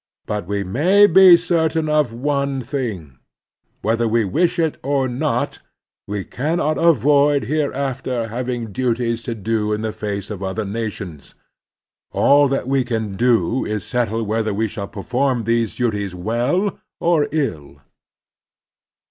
But 0.25 0.47
we 0.47 0.63
may 0.63 1.05
be 1.05 1.37
certain 1.37 1.87
of 1.87 2.11
one 2.11 2.59
thing: 2.61 3.19
whether 3.83 4.07
we 4.07 4.25
wish 4.25 4.57
it 4.57 4.77
or 4.81 5.07
not, 5.07 5.59
we 6.07 6.23
cannot 6.23 6.79
avoid 6.79 7.43
hereafter 7.43 8.29
having 8.29 8.71
duties 8.71 9.21
to 9.29 9.35
do 9.35 9.71
in 9.71 9.81
the 9.81 9.91
face 9.93 10.31
of 10.31 10.41
other 10.41 10.65
nations. 10.65 11.35
All 12.11 12.47
that 12.47 12.67
we 12.67 12.83
can 12.83 13.13
do 13.15 13.63
is 13.63 13.83
to 13.83 13.89
settle 13.89 14.23
whether 14.23 14.55
we 14.55 14.67
shall 14.67 14.87
perform 14.87 15.43
these 15.43 15.75
duties 15.75 16.15
well 16.15 16.79
or 16.99 17.27
ill. 17.31 17.79